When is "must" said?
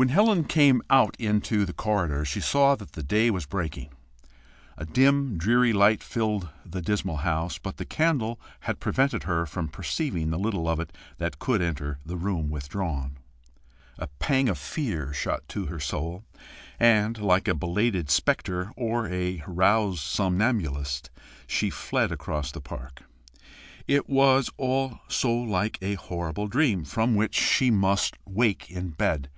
27.72-28.16